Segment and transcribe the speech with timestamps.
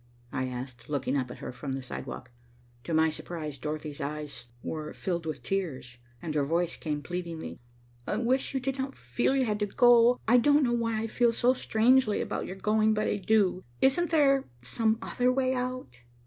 [0.31, 2.31] I asked, looking up at her from the sidewalk.
[2.85, 7.59] To my surprise, Dorothy's eyes were filled with tears, and her voice came pleadingly.
[8.07, 10.19] "I wish you did not feel you had to go.
[10.27, 13.63] I don't know why I feel so strangely about your going, but I do.
[13.79, 16.01] Isn't there some other way out?"